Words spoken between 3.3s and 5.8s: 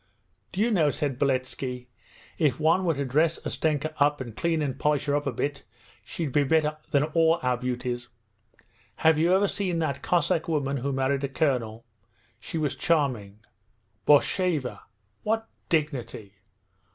Ustenka up and clean and polish her up a bit,